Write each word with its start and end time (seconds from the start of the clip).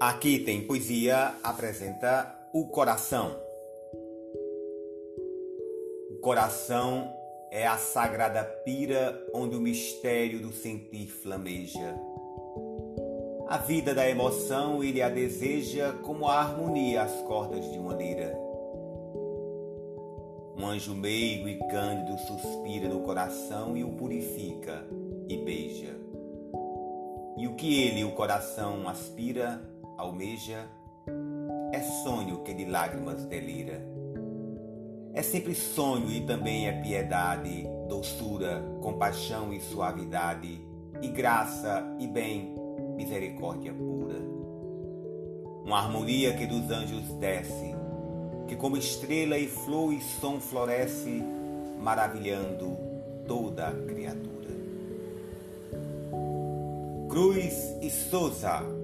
Aqui 0.00 0.38
tem 0.38 0.62
poesia 0.62 1.34
apresenta 1.42 2.34
o 2.54 2.68
coração. 2.68 3.36
O 6.10 6.14
coração 6.22 7.12
é 7.50 7.66
a 7.66 7.76
sagrada 7.76 8.42
pira 8.42 9.22
onde 9.34 9.56
o 9.56 9.60
mistério 9.60 10.40
do 10.40 10.54
sentir 10.54 11.06
flameja. 11.06 11.94
A 13.46 13.58
vida 13.58 13.94
da 13.94 14.08
emoção 14.08 14.82
ele 14.82 15.02
a 15.02 15.10
deseja 15.10 15.92
como 16.02 16.26
a 16.26 16.40
harmonia 16.40 17.02
às 17.02 17.20
cordas 17.24 17.70
de 17.70 17.78
uma 17.78 17.92
lira. 17.92 18.34
Um 20.56 20.66
anjo 20.66 20.94
meigo 20.94 21.46
e 21.46 21.58
cândido 21.68 22.18
suspira 22.20 22.88
no 22.88 23.00
coração 23.00 23.76
e 23.76 23.84
o 23.84 23.90
purifica 23.90 24.82
e 25.28 25.36
beija. 25.36 25.94
E 27.36 27.46
o 27.46 27.54
que 27.54 27.82
ele, 27.82 28.02
o 28.04 28.12
coração, 28.12 28.88
aspira, 28.88 29.60
almeja, 30.00 30.66
é 31.72 31.80
sonho 32.02 32.42
que 32.42 32.54
de 32.54 32.64
lágrimas 32.64 33.24
delira. 33.26 33.86
É 35.12 35.22
sempre 35.22 35.54
sonho 35.54 36.10
e 36.10 36.20
também 36.22 36.68
é 36.68 36.72
piedade, 36.72 37.66
doçura, 37.88 38.62
compaixão 38.80 39.52
e 39.52 39.60
suavidade, 39.60 40.60
e 41.02 41.08
graça 41.08 41.84
e 41.98 42.06
bem, 42.06 42.54
misericórdia 42.96 43.72
pura. 43.72 44.18
Uma 45.64 45.78
harmonia 45.78 46.34
que 46.34 46.46
dos 46.46 46.70
anjos 46.70 47.04
desce, 47.14 47.74
que 48.48 48.56
como 48.56 48.76
estrela 48.76 49.36
e 49.36 49.48
flor 49.48 49.92
e 49.92 50.00
som 50.00 50.40
floresce, 50.40 51.22
maravilhando 51.78 52.76
toda 53.26 53.68
a 53.68 53.72
criatura. 53.72 54.30
Cruz 57.08 57.76
e 57.82 57.90
Souza 57.90 58.80